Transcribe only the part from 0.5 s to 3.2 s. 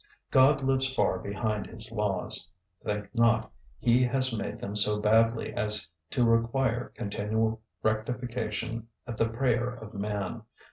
lives far behind His laws; think